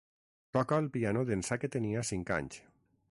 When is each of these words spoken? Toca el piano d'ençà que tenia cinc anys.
Toca 0.57 0.79
el 0.83 0.87
piano 0.95 1.23
d'ençà 1.29 1.59
que 1.65 1.71
tenia 1.77 2.05
cinc 2.13 2.33
anys. 2.39 2.59